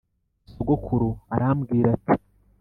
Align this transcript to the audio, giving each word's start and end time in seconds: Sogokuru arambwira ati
Sogokuru 0.51 1.09
arambwira 1.33 1.87
ati 1.97 2.15